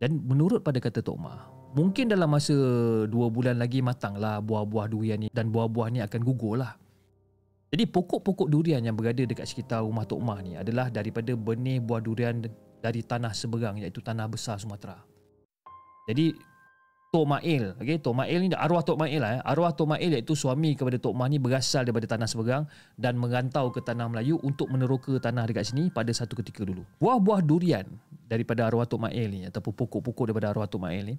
[0.00, 2.56] Dan menurut pada kata Tok Mah, mungkin dalam masa
[3.06, 6.80] dua bulan lagi matanglah buah-buah durian ni dan buah-buah ni akan gugur lah.
[7.72, 12.04] Jadi pokok-pokok durian yang berada dekat sekitar rumah Tok Mah ni adalah daripada benih buah
[12.04, 12.44] durian
[12.84, 15.00] dari tanah seberang iaitu tanah besar Sumatera.
[16.04, 16.36] Jadi
[17.08, 19.40] Tok Mail, okey, Tok Mail ni arwah Tok Mail lah, eh.
[19.40, 22.68] arwah Tok Mail iaitu suami kepada Tok Mah ni berasal daripada tanah seberang
[23.00, 26.84] dan merantau ke tanah Melayu untuk meneroka tanah dekat sini pada satu ketika dulu.
[27.00, 27.88] Buah-buah durian
[28.28, 31.16] daripada arwah Tok Mail ni ataupun pokok-pokok daripada arwah Tok Mail ni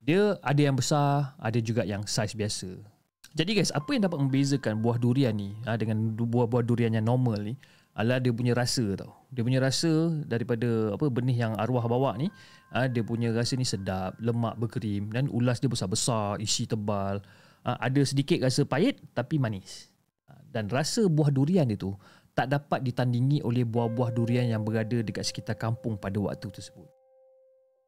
[0.00, 2.99] dia ada yang besar, ada juga yang saiz biasa.
[3.30, 7.38] Jadi guys, apa yang dapat membezakan buah durian ni ha, dengan buah-buah durian yang normal
[7.38, 7.54] ni
[7.94, 9.22] adalah dia punya rasa tau.
[9.30, 12.26] Dia punya rasa daripada apa benih yang arwah bawa ni,
[12.74, 17.22] ha, dia punya rasa ni sedap, lemak berkrim dan ulas dia besar-besar, isi tebal.
[17.62, 19.94] Ha, ada sedikit rasa pahit tapi manis.
[20.26, 21.94] Ha, dan rasa buah durian itu
[22.34, 26.99] tak dapat ditandingi oleh buah-buah durian yang berada dekat sekitar kampung pada waktu tersebut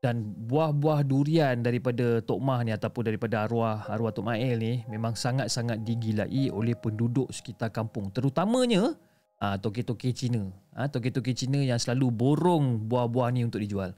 [0.02, 5.14] dan buah-buah durian daripada Tok Mah ni ataupun daripada arwah arwah Tok Mael ni memang
[5.14, 8.10] sangat-sangat digilai oleh penduduk sekitar kampung.
[8.10, 8.98] Terutamanya
[9.38, 10.50] ah toke-toke Cina.
[10.74, 13.94] Ah toke-toke Cina yang selalu borong buah-buah ni untuk dijual.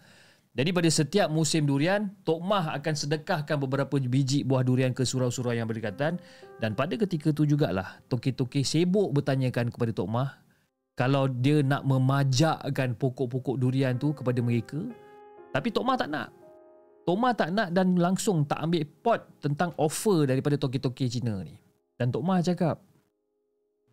[0.54, 5.56] Jadi pada setiap musim durian Tok Mah akan sedekahkan beberapa biji buah durian ke surau-surau
[5.56, 6.20] yang berdekatan.
[6.60, 10.36] Dan pada ketika tu jugalah toke-toke sibuk bertanyakan kepada Tok Mah
[11.00, 14.84] kalau dia nak memajakkan pokok-pokok durian tu kepada mereka
[15.54, 16.34] tapi Tok Ma tak nak.
[17.06, 21.54] Tok Ma tak nak dan langsung tak ambil pot tentang offer daripada toke-toke Cina ni.
[21.94, 22.82] Dan Tok Ma cakap,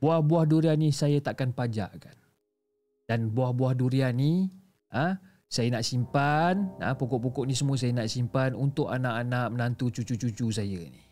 [0.02, 2.18] buah-buah durian ni saya takkan pajakkan.
[3.06, 4.50] Dan buah-buah durian ni,
[4.90, 10.50] ha, saya nak simpan, ha, pokok-pokok ni semua saya nak simpan untuk anak-anak menantu cucu-cucu
[10.50, 11.04] saya ni.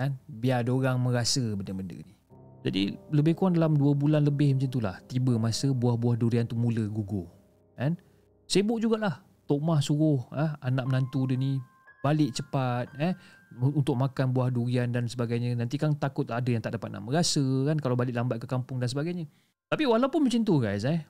[0.00, 0.16] Kan?
[0.24, 2.16] Biar orang merasa benda-benda ni.
[2.64, 6.86] Jadi lebih kurang dalam 2 bulan lebih macam itulah tiba masa buah-buah durian tu mula
[6.88, 7.28] gugur.
[7.76, 7.98] Kan?
[8.46, 11.58] Sibuk jugalah Tok Mah suruh eh, anak menantu dia ni
[12.02, 13.14] balik cepat eh
[13.58, 15.54] untuk makan buah durian dan sebagainya.
[15.54, 18.82] Nanti kan takut ada yang tak dapat nak merasa kan kalau balik lambat ke kampung
[18.82, 19.28] dan sebagainya.
[19.68, 21.04] Tapi walaupun macam tu guys eh,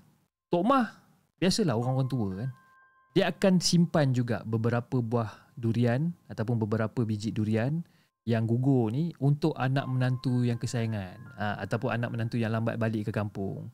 [0.53, 0.87] Tok Mah
[1.41, 2.51] biasalah orang-orang tua kan.
[3.13, 7.85] Dia akan simpan juga beberapa buah durian ataupun beberapa biji durian
[8.23, 13.11] yang gugur ni untuk anak menantu yang kesayangan ha, ataupun anak menantu yang lambat balik
[13.11, 13.69] ke kampung.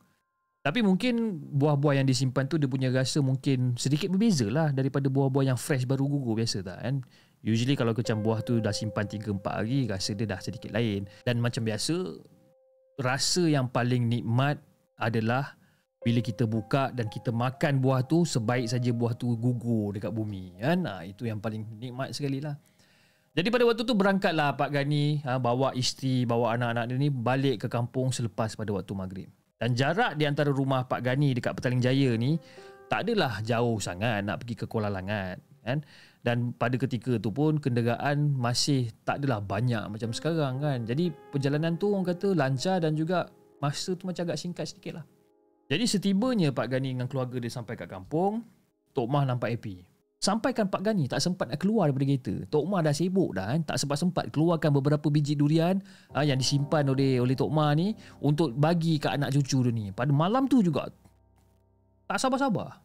[0.69, 5.49] Tapi mungkin buah-buah yang disimpan tu dia punya rasa mungkin sedikit berbeza lah daripada buah-buah
[5.49, 7.01] yang fresh baru gugur biasa tak kan.
[7.41, 11.09] Usually kalau macam buah tu dah simpan 3-4 hari rasa dia dah sedikit lain.
[11.25, 12.21] Dan macam biasa
[13.01, 14.61] rasa yang paling nikmat
[15.01, 15.57] adalah
[16.05, 20.53] bila kita buka dan kita makan buah tu sebaik saja buah tu gugur dekat bumi
[20.61, 20.85] kan.
[20.85, 22.53] Ha, itu yang paling nikmat sekali lah.
[23.33, 27.65] Jadi pada waktu tu berangkatlah Pak Gani ha, bawa isteri, bawa anak-anak dia ni balik
[27.65, 29.33] ke kampung selepas pada waktu maghrib.
[29.59, 32.39] Dan jarak di antara rumah Pak Gani dekat Petaling Jaya ni
[32.87, 35.83] tak adalah jauh sangat nak pergi ke Kuala Langat kan.
[36.23, 40.87] Dan pada ketika tu pun kenderaan masih tak adalah banyak macam sekarang kan.
[40.87, 43.27] Jadi perjalanan tu orang kata lancar dan juga
[43.59, 45.05] masa tu macam agak singkat sedikit lah.
[45.69, 48.41] Jadi setibanya Pak Gani dengan keluarga dia sampai kat kampung,
[48.95, 49.88] Tok Mah nampak happy.
[50.19, 52.35] Sampaikan Pak Gani tak sempat nak keluar daripada kereta.
[52.51, 53.63] Tok Ma dah sibuk dah kan.
[53.63, 55.79] Tak sempat-sempat keluarkan beberapa biji durian
[56.11, 59.95] ha, yang disimpan oleh oleh Tok Ma ni untuk bagi ke anak cucu dia ni.
[59.95, 60.91] Pada malam tu juga
[62.03, 62.83] tak sabar-sabar.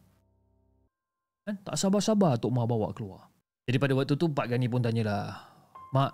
[1.43, 1.59] Kan?
[1.59, 3.27] Tak sabar-sabar Tok Ma bawa keluar.
[3.67, 5.35] Jadi pada waktu tu Pak Gani pun tanyalah.
[5.91, 6.11] Mak,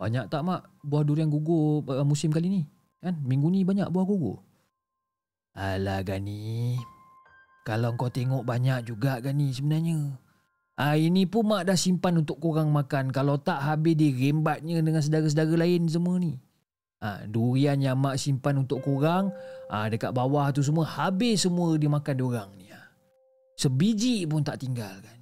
[0.00, 2.62] banyak tak mak buah durian gugur uh, musim kali ni?
[3.04, 3.20] Kan?
[3.28, 4.40] Minggu ni banyak buah gugur.
[5.52, 6.80] Alah Gani.
[7.60, 10.29] Kalau kau tengok banyak juga Gani sebenarnya.
[10.80, 13.12] Ah ini pun mak dah simpan untuk korang makan.
[13.12, 16.40] Kalau tak habis dirembatnya dengan saudara-saudara lain semua ni.
[17.04, 19.28] Ah durian yang mak simpan untuk korang,
[19.68, 22.72] ah dekat bawah tu semua habis semua dimakan diorang ni.
[22.72, 22.88] ah.
[23.60, 25.20] Sebiji pun tak tinggal kan.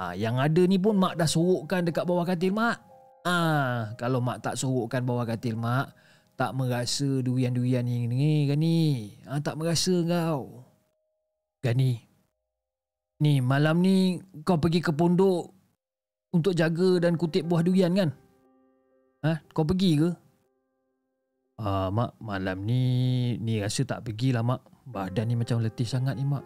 [0.00, 2.80] Ah yang ada ni pun mak dah sorokkan dekat bawah katil mak.
[3.28, 5.92] Ah kalau mak tak sorokkan bawah katil mak,
[6.40, 9.12] tak merasa durian-durian ni ni kan ni.
[9.28, 10.64] Ah tak merasa kau.
[11.60, 12.00] Gani.
[13.16, 15.48] Ni malam ni kau pergi ke pondok
[16.36, 18.10] untuk jaga dan kutip buah durian kan?
[19.24, 19.40] Ha?
[19.56, 20.10] Kau pergi ke?
[21.56, 22.82] Ah, mak, malam ni
[23.40, 24.60] ni rasa tak pergilah mak.
[24.84, 26.44] Badan ni macam letih sangat ni mak.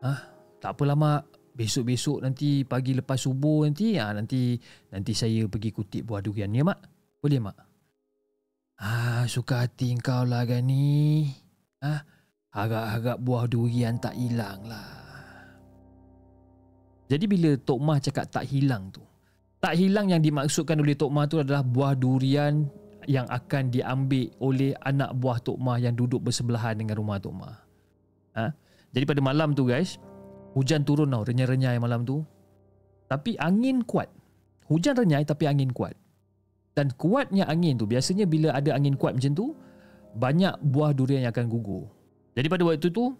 [0.00, 0.32] Ah,
[0.64, 1.22] tak apalah mak.
[1.56, 4.60] Besok-besok nanti pagi lepas subuh nanti ah nanti
[4.92, 6.80] nanti saya pergi kutip buah durian ni mak.
[7.20, 7.56] Boleh mak?
[8.80, 11.28] Ah, suka hati kau lah Gani.
[11.84, 12.00] Ah,
[12.56, 15.05] harap-harap buah durian tak hilang lah.
[17.06, 19.02] Jadi bila Tok Mah cakap tak hilang tu,
[19.62, 22.66] tak hilang yang dimaksudkan oleh Tok Mah tu adalah buah durian
[23.06, 27.56] yang akan diambil oleh anak buah Tok Mah yang duduk bersebelahan dengan rumah Tok Mah.
[28.36, 28.44] Ha?
[28.90, 30.02] Jadi pada malam tu guys,
[30.58, 32.26] hujan turun tau, renyai-renyai malam tu.
[33.06, 34.10] Tapi angin kuat.
[34.66, 35.94] Hujan renyai tapi angin kuat.
[36.74, 39.54] Dan kuatnya angin tu, biasanya bila ada angin kuat macam tu,
[40.18, 41.86] banyak buah durian yang akan gugur.
[42.34, 43.14] Jadi pada waktu tu,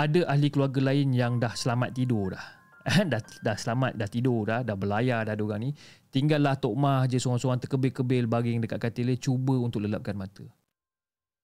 [0.00, 2.55] ada ahli keluarga lain yang dah selamat tidur dah.
[3.12, 5.70] dah, dah selamat, dah tidur dah, dah belayar dah diorang ni.
[6.14, 10.46] Tinggallah Tok Mah je seorang-seorang terkebil-kebil baring dekat katil dia cuba untuk lelapkan mata.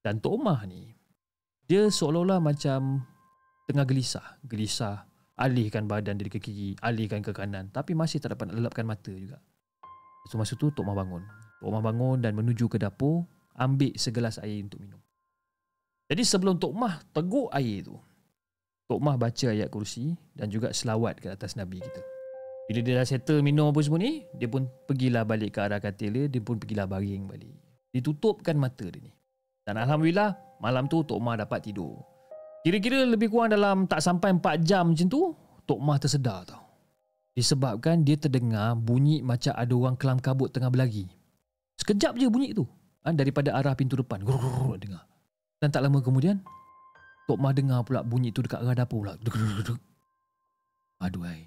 [0.07, 0.95] Dan Tok Mah ni,
[1.67, 3.03] dia seolah-olah macam
[3.67, 4.39] tengah gelisah.
[4.47, 5.03] Gelisah,
[5.35, 7.75] alihkan badan dari ke kiri, alihkan ke kanan.
[7.75, 9.43] Tapi masih tak dapat nak lelapkan mata juga.
[10.31, 11.27] So masa tu Tok Mah bangun.
[11.59, 13.27] Tok Mah bangun dan menuju ke dapur,
[13.59, 15.03] ambil segelas air untuk minum.
[16.07, 17.99] Jadi sebelum Tok Mah teguk air tu,
[18.93, 22.05] Tok Mah baca ayat kursi dan juga selawat ke atas Nabi kita.
[22.69, 26.13] Bila dia dah settle minum apa semua ni, dia pun pergilah balik ke arah katil
[26.13, 27.57] dia, dia pun pergilah baring balik.
[27.89, 29.09] Ditutupkan mata dia ni.
[29.65, 32.05] Dan Alhamdulillah, malam tu Tok Mah dapat tidur.
[32.69, 35.33] Kira-kira lebih kurang dalam tak sampai 4 jam macam tu,
[35.65, 36.61] Tok Mah tersedar tau.
[37.33, 41.09] Disebabkan dia terdengar bunyi macam ada orang kelam kabut tengah berlari.
[41.81, 42.69] Sekejap je bunyi tu.
[43.09, 44.21] Ha, daripada arah pintu depan.
[44.21, 45.09] Grrrr, dengar.
[45.65, 46.45] Dan tak lama kemudian,
[47.31, 49.15] Tok Mah dengar pula bunyi tu dekat arah dapur pula.
[51.03, 51.47] Aduhai.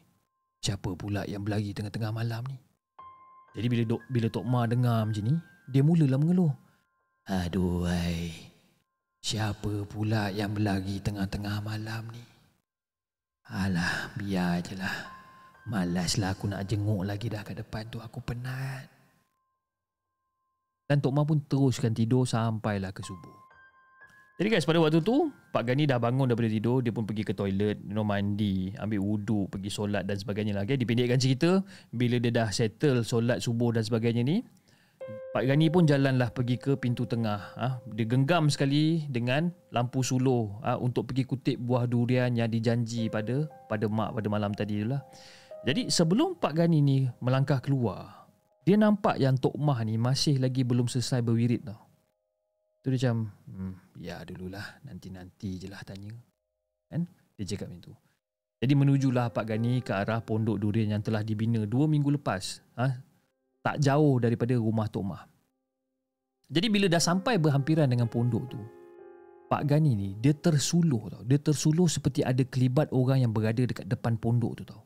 [0.63, 2.57] Siapa pula yang berlari tengah-tengah malam ni?
[3.55, 5.35] Jadi bila dok bila Tok Mah dengar macam ni,
[5.69, 6.53] dia mulalah mengeluh.
[7.29, 8.33] Aduhai.
[9.21, 12.23] Siapa pula yang berlari tengah-tengah malam ni?
[13.45, 14.97] Alah, biar je lah.
[15.69, 18.01] Malaslah aku nak jenguk lagi dah kat depan tu.
[18.01, 18.89] Aku penat.
[20.85, 23.44] Dan Tok Mah pun teruskan tidur sampailah ke subuh.
[24.35, 26.83] Jadi guys, pada waktu tu, Pak Gani dah bangun daripada tidur.
[26.83, 30.67] Dia pun pergi ke toilet, minum mandi, ambil wuduk, pergi solat dan sebagainya lah.
[30.67, 30.75] Okay?
[30.75, 31.63] Dipendekkan cerita,
[31.95, 34.43] bila dia dah settle solat subuh dan sebagainya ni,
[35.31, 37.55] Pak Gani pun jalanlah pergi ke pintu tengah.
[37.55, 37.79] Ha?
[37.95, 40.75] Dia genggam sekali dengan lampu suluh ha?
[40.75, 44.99] untuk pergi kutip buah durian yang dijanji pada pada mak pada malam tadi tu lah.
[45.63, 48.27] Jadi sebelum Pak Gani ni melangkah keluar,
[48.67, 51.84] dia nampak yang Tok Mah ni masih lagi belum selesai berwirid tau.
[52.85, 56.13] Tu dia macam, hmm, ya dululah, nanti-nanti je lah tanya.
[56.85, 57.09] Kan?
[57.33, 57.93] Dia cakap macam tu.
[58.61, 62.61] Jadi menujulah Pak Gani ke arah pondok durian yang telah dibina dua minggu lepas.
[62.77, 62.93] Ha?
[63.65, 65.25] Tak jauh daripada rumah Tok Mah.
[66.45, 68.61] Jadi bila dah sampai berhampiran dengan pondok tu,
[69.49, 71.25] Pak Gani ni dia tersuluh tau.
[71.25, 74.85] Dia tersuluh seperti ada kelibat orang yang berada dekat depan pondok tu tau.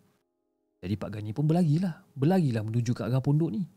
[0.80, 2.00] Jadi Pak Gani pun berlarilah.
[2.16, 3.68] Berlarilah menuju ke arah pondok ni.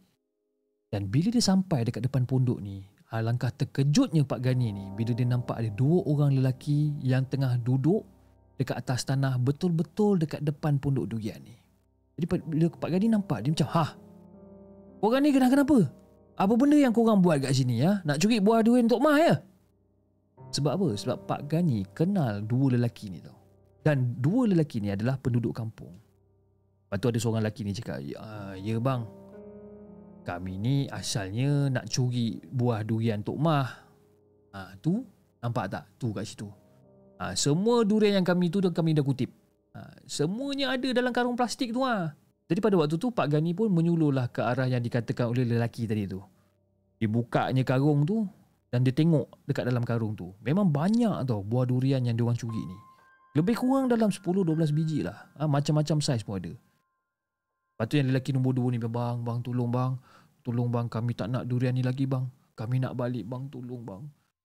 [0.87, 5.29] Dan bila dia sampai dekat depan pondok ni, alangkah terkejutnya Pak Gani ni bila dia
[5.29, 8.03] nampak ada dua orang lelaki yang tengah duduk
[8.57, 11.53] dekat atas tanah betul-betul dekat depan pondok durian ni.
[12.16, 13.90] Jadi bila Pak Gani nampak, dia macam, Hah?
[15.03, 15.79] Korang ni kenapa-kenapa?
[16.38, 18.01] Apa benda yang korang buat kat sini ya?
[18.07, 19.35] Nak curi buah durian Tok Mah ya?
[20.53, 20.88] Sebab apa?
[20.94, 23.37] Sebab Pak Gani kenal dua lelaki ni tau.
[23.83, 25.90] Dan dua lelaki ni adalah penduduk kampung.
[26.87, 28.20] Lepas tu ada seorang lelaki ni cakap, ya,
[28.55, 29.03] ya bang,
[30.23, 33.69] kami ni asalnya nak curi buah durian Tok Mah.
[34.53, 35.03] Ha, tu,
[35.43, 35.85] nampak tak?
[35.99, 36.49] Tu kat situ.
[37.19, 39.31] Ha, semua durian yang kami tu kami dah kutip.
[39.75, 42.13] Ha, semuanya ada dalam karung plastik tu ha.
[42.47, 46.05] Jadi pada waktu tu Pak Gani pun menyuluhlah ke arah yang dikatakan oleh lelaki tadi
[46.05, 46.21] tu.
[47.01, 48.29] Dibukanya karung tu
[48.69, 50.37] dan dia tengok dekat dalam karung tu.
[50.45, 52.79] Memang banyak tau buah durian yang diorang curi ni.
[53.33, 55.33] Lebih kurang dalam 10-12 biji lah.
[55.41, 56.53] Ha, macam-macam saiz pun ada.
[56.53, 59.97] Lepas tu yang lelaki nombor dua ni, bang, bang, tolong bang.
[60.42, 62.26] Tolong bang, kami tak nak durian ni lagi bang.
[62.59, 64.02] Kami nak balik bang, tolong bang.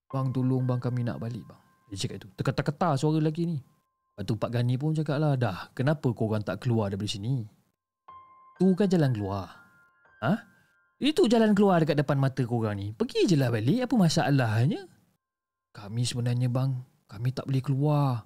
[0.08, 1.62] Bang, tolong bang, kami nak balik bang.
[1.90, 2.28] Dia cakap itu.
[2.38, 3.58] Terketar-ketar suara lelaki ni.
[3.58, 7.46] Lepas tu Pak Gani pun cakap lah, dah kenapa korang tak keluar daripada sini?
[8.58, 9.46] Tu kan jalan keluar.
[10.26, 10.34] Ha?
[10.98, 12.90] Itu jalan keluar dekat depan mata korang ni.
[12.94, 14.82] Pergi je lah balik, apa masalahnya?
[15.70, 16.74] Kami sebenarnya bang,
[17.06, 18.26] kami tak boleh keluar.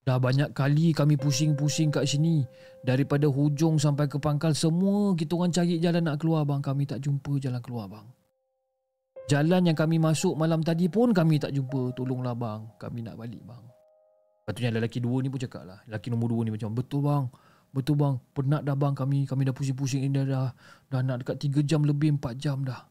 [0.00, 2.40] Dah banyak kali kami pusing-pusing kat sini.
[2.80, 6.64] Daripada hujung sampai ke pangkal, semua kita orang cari jalan nak keluar bang.
[6.64, 8.06] Kami tak jumpa jalan keluar bang.
[9.28, 11.92] Jalan yang kami masuk malam tadi pun kami tak jumpa.
[11.92, 13.62] Tolonglah bang, kami nak balik bang.
[14.48, 15.78] Patutnya lelaki dua ni pun cakap lah.
[15.86, 17.24] Lelaki nombor dua ni macam, betul bang.
[17.70, 19.28] Betul bang, penat dah bang kami.
[19.28, 20.50] Kami dah pusing-pusing ini dah, dah,
[20.90, 22.82] dah nak dekat 3 jam lebih 4 jam dah.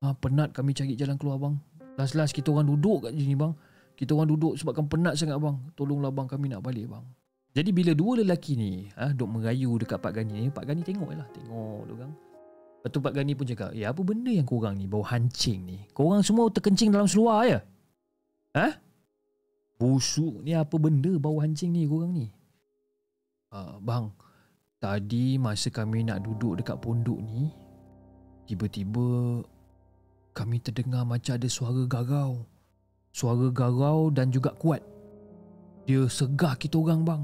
[0.00, 1.54] Ha, penat kami cari jalan keluar bang.
[2.00, 3.52] Last-last kita orang duduk kat sini bang.
[3.94, 5.56] Kita orang duduk sebabkan penat sangat bang.
[5.78, 7.04] Tolonglah bang kami nak balik bang.
[7.52, 11.12] Jadi bila dua lelaki ni ha, duk merayu dekat Pak Gani ni, Pak Gani tengok
[11.12, 11.28] lah.
[11.36, 12.10] Tengok kan.
[12.82, 15.78] Lepas tu Pak Gani pun cakap, ya apa benda yang korang ni bau hancing ni?
[15.94, 17.60] Korang semua terkencing dalam seluar ya?
[18.58, 18.74] Ha?
[19.78, 22.26] Busuk ni apa benda bau hancing ni korang ni?
[23.54, 24.10] Uh, bang,
[24.82, 27.54] tadi masa kami nak duduk dekat pondok ni,
[28.50, 29.44] tiba-tiba
[30.34, 32.48] kami terdengar macam ada suara garau.
[33.12, 34.80] Suara garau dan juga kuat.
[35.84, 37.22] Dia segah kita orang bang.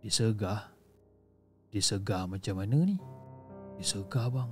[0.00, 0.70] Dia segah?
[1.70, 2.96] Dia segah macam mana ni?
[3.76, 4.50] Dia segah bang.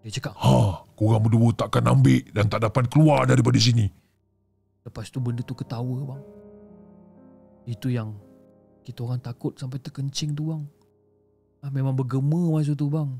[0.00, 3.92] Dia cakap, Ha, korang berdua takkan ambil dan tak dapat keluar daripada sini.
[4.80, 6.22] lepas tu benda tu ketawa bang.
[7.68, 8.16] Itu yang
[8.82, 10.64] kita orang takut sampai terkencing tu bang.
[11.60, 13.12] Ah, memang bergema masa tu bang.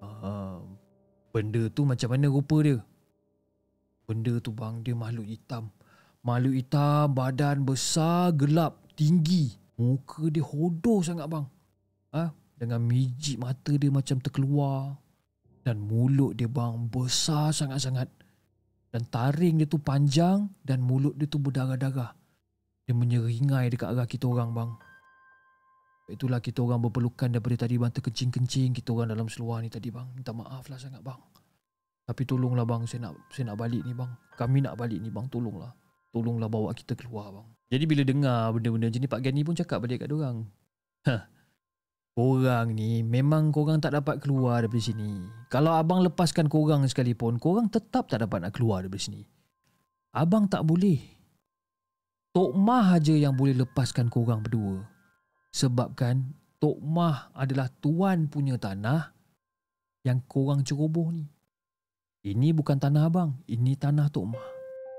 [0.00, 0.58] Ah,
[1.30, 2.80] benda tu macam mana rupa dia?
[4.04, 5.72] Benda tu bang, dia makhluk hitam.
[6.24, 9.56] Makhluk hitam, badan besar, gelap, tinggi.
[9.80, 11.46] Muka dia hodoh sangat bang.
[12.14, 14.96] Ah, dengan mijik mata dia macam terkeluar.
[15.64, 18.06] Dan mulut dia bang besar sangat-sangat.
[18.92, 22.12] Dan taring dia tu panjang dan mulut dia tu berdarah-darah.
[22.84, 24.70] Dia menyeringai dekat arah kita orang bang.
[26.04, 30.04] Itulah kita orang berpelukan daripada tadi bang terkencing-kencing kita orang dalam seluar ni tadi bang.
[30.12, 31.33] Minta maaf lah sangat bang.
[32.04, 34.12] Tapi tolonglah bang saya nak saya nak balik ni bang.
[34.36, 35.72] Kami nak balik ni bang tolonglah.
[36.12, 37.48] Tolonglah bawa kita keluar bang.
[37.72, 40.38] Jadi bila dengar benda-benda macam ni Pak Gani pun cakap balik kat dia orang.
[41.08, 41.22] Hah.
[42.14, 45.26] Korang ni memang korang tak dapat keluar daripada sini.
[45.50, 49.26] Kalau abang lepaskan korang sekalipun, korang tetap tak dapat nak keluar daripada sini.
[50.14, 51.02] Abang tak boleh.
[52.30, 54.86] Tok Mah aja yang boleh lepaskan korang berdua.
[55.50, 59.10] Sebabkan Tok Mah adalah tuan punya tanah
[60.06, 61.26] yang korang ceroboh ni.
[62.24, 64.46] Ini bukan tanah abang, ini tanah Tok Mah.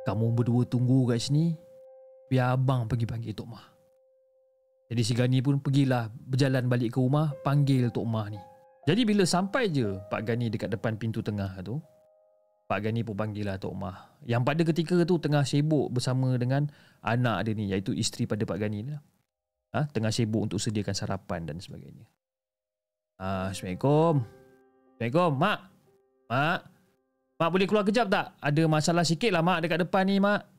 [0.05, 1.57] Kamu berdua tunggu kat sini,
[2.29, 3.65] biar abang pergi panggil Tok Mah.
[4.93, 8.37] Jadi si Gani pun pergilah berjalan balik ke rumah panggil Tok Mah ni.
[8.85, 11.81] Jadi bila sampai je Pak Gani dekat depan pintu tengah tu,
[12.69, 14.21] Pak Gani pun panggil lah Tok Mah.
[14.21, 16.69] Yang pada ketika tu tengah sibuk bersama dengan
[17.01, 19.01] anak dia ni iaitu isteri pada Pak Gani ni lah.
[19.73, 22.05] Ha, tengah sibuk untuk sediakan sarapan dan sebagainya.
[23.17, 24.21] Ah, Assalamualaikum.
[24.93, 25.59] Assalamualaikum, Mak.
[26.29, 26.74] Mak.
[27.35, 28.31] Mak boleh keluar kejap tak?
[28.39, 30.55] Ada masalah sikit lah Mak dekat depan ni Mak.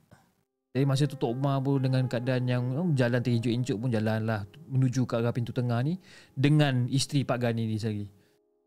[0.76, 4.44] Jadi masa tu Tok Umar pun dengan keadaan yang oh, jalan terinjuk-injuk pun jalan lah
[4.68, 5.96] menuju ke arah pintu tengah ni
[6.36, 8.04] dengan isteri Pak Gani ni sehari.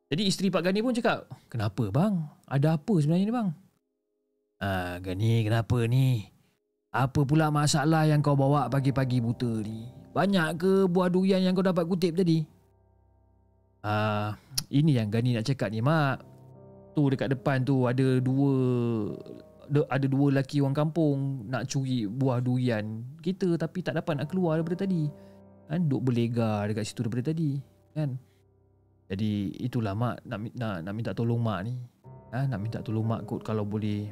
[0.09, 2.17] Jadi isteri Pak Gani pun cakap, kenapa bang?
[2.49, 3.49] Ada apa sebenarnya ni bang?
[4.57, 6.25] Ah, Gani kenapa ni?
[6.89, 9.85] Apa pula masalah yang kau bawa pagi-pagi buta ni?
[10.09, 12.41] Banyak ke buah durian yang kau dapat kutip tadi?
[13.85, 14.33] Ah,
[14.73, 16.25] ini yang Gani nak cakap ni mak.
[16.99, 18.51] Tu dekat depan tu ada dua
[19.87, 24.59] ada, dua lelaki orang kampung nak curi buah durian kita tapi tak dapat nak keluar
[24.59, 25.07] daripada tadi.
[25.71, 27.55] Kan duk berlegar dekat situ daripada tadi,
[27.95, 28.19] kan?
[29.07, 31.79] Jadi itulah mak nak nak nak minta tolong mak ni.
[32.35, 34.11] Ha, nak minta tolong mak kot kalau boleh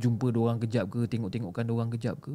[0.00, 2.32] jumpa dua orang kejap ke, tengok-tengokkan dua orang kejap ke.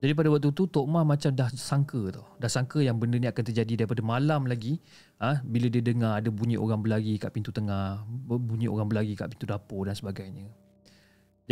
[0.00, 2.24] Jadi pada waktu tu Tok Mah macam dah sangka tau.
[2.40, 4.80] Dah sangka yang benda ni akan terjadi daripada malam lagi.
[5.20, 9.12] Ah ha, bila dia dengar ada bunyi orang berlari kat pintu tengah, bunyi orang berlari
[9.12, 10.48] kat pintu dapur dan sebagainya.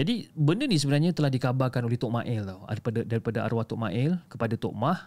[0.01, 2.64] Jadi benda ni sebenarnya telah dikabarkan oleh Tok Mail tau.
[2.64, 4.99] Daripada daripada arwah Tok Mail kepada Tok Mah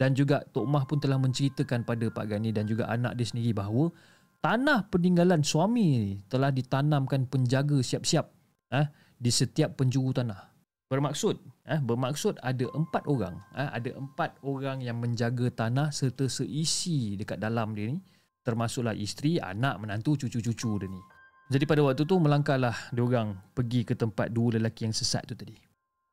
[0.00, 3.52] dan juga Tok Mah pun telah menceritakan pada Pak Gani dan juga anak dia sendiri
[3.52, 3.92] bahawa
[4.40, 8.32] tanah peninggalan suami ni telah ditanamkan penjaga siap-siap
[8.72, 8.88] ah
[9.20, 10.47] di setiap penjuru tanah.
[10.88, 11.36] Bermaksud,
[11.68, 17.36] eh, bermaksud ada empat orang, eh, ada empat orang yang menjaga tanah serta seisi dekat
[17.36, 18.00] dalam dia ni,
[18.40, 21.00] termasuklah isteri, anak, menantu, cucu-cucu dia ni.
[21.52, 25.36] Jadi pada waktu tu melangkahlah dia orang pergi ke tempat dua lelaki yang sesat tu
[25.36, 25.52] tadi.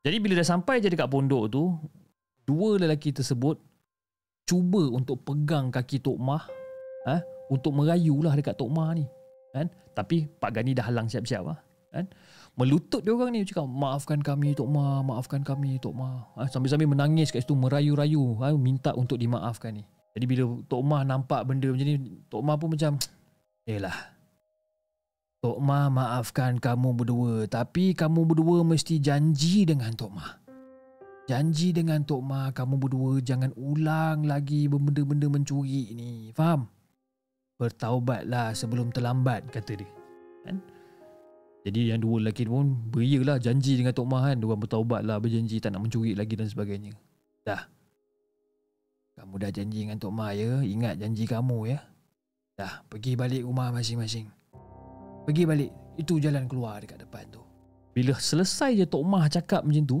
[0.04, 1.72] Jadi bila dah sampai je dekat pondok tu,
[2.44, 3.56] dua lelaki tersebut
[4.44, 6.44] cuba untuk pegang kaki Tok Mah,
[7.08, 9.04] eh, untuk merayulah dekat Tok Mah ni.
[9.56, 9.72] Kan?
[9.96, 11.58] Tapi Pak Gani dah halang siap-siap lah.
[11.92, 12.12] Kan?
[12.56, 16.24] Melutut dia orang ni cakap maafkan kami Tok Ma, maafkan kami Tok Ma.
[16.40, 19.84] Ha, sambil-sambil menangis kat situ merayu-rayu ha, minta untuk dimaafkan ni.
[20.16, 22.00] Jadi bila Tok Ma nampak benda macam ni,
[22.32, 22.96] Tok Ma pun macam
[23.68, 24.16] Yelah
[25.44, 30.26] Tok Ma maafkan kamu berdua Tapi kamu berdua mesti janji dengan Tok Ma
[31.28, 36.64] Janji dengan Tok Ma Kamu berdua jangan ulang lagi Benda-benda mencuri ni Faham?
[37.60, 39.90] Bertaubatlah sebelum terlambat Kata dia
[40.48, 40.75] kan?
[41.66, 44.38] Jadi yang dua lelaki pun Berialah janji dengan Tok Ma kan.
[44.38, 46.94] Diorang bertaubatlah Berjanji tak nak mencuri lagi dan sebagainya.
[47.42, 47.66] Dah.
[49.18, 51.82] Kamu dah janji dengan Tok Ma ya Ingat janji kamu ya.
[52.54, 54.30] Dah pergi balik rumah masing-masing.
[55.26, 57.42] Pergi balik Itu jalan keluar dekat depan tu.
[57.90, 59.98] Bila selesai je Tok Mah cakap macam tu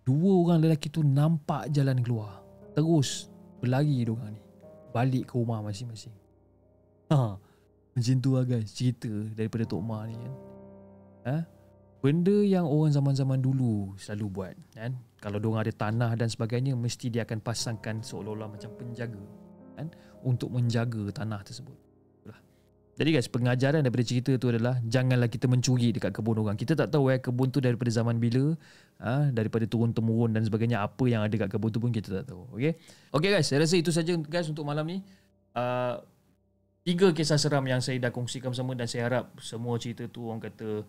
[0.00, 2.40] Dua orang lelaki tu nampak jalan keluar.
[2.72, 3.28] Terus
[3.60, 4.40] berlari diorang ni
[4.96, 6.16] Balik ke rumah masing-masing.
[7.12, 7.36] Ha
[7.92, 10.49] Macam tu lah guys cerita daripada Tok Mah ni kan
[11.26, 11.44] ha?
[12.00, 17.12] Benda yang orang zaman-zaman dulu selalu buat kan Kalau diorang ada tanah dan sebagainya Mesti
[17.12, 19.20] dia akan pasangkan seolah-olah macam penjaga
[19.76, 19.92] kan
[20.24, 21.90] Untuk menjaga tanah tersebut
[23.00, 26.52] jadi guys, pengajaran daripada cerita tu adalah janganlah kita mencuri dekat kebun orang.
[26.52, 28.52] Kita tak tahu eh kebun tu daripada zaman bila,
[29.00, 32.28] ha, daripada turun temurun dan sebagainya apa yang ada kat kebun tu pun kita tak
[32.28, 32.60] tahu.
[32.60, 32.76] Okay?
[33.08, 35.00] Okay guys, saya rasa itu saja guys untuk malam ni.
[35.56, 35.96] Uh,
[36.84, 40.44] tiga kisah seram yang saya dah kongsikan bersama dan saya harap semua cerita tu orang
[40.44, 40.84] kata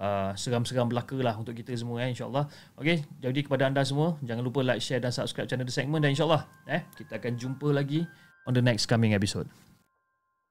[0.00, 2.48] uh, seram-seram belaka lah untuk kita semua eh, insyaAllah.
[2.78, 6.14] Okay, jadi kepada anda semua, jangan lupa like, share dan subscribe channel The Segment dan
[6.14, 8.06] insyaAllah eh, kita akan jumpa lagi
[8.48, 9.46] on the next coming episode.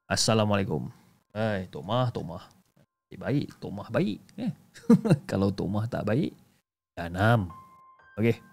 [0.07, 0.91] Assalamualaikum.
[1.33, 2.43] Hai, Tok Mah, Tok Mah.
[3.09, 4.21] Eh, baik, Tok Mah baik.
[4.37, 4.51] Eh.
[5.29, 6.31] Kalau Tok Mah tak baik,
[6.93, 7.49] janam.
[8.19, 8.52] Okey.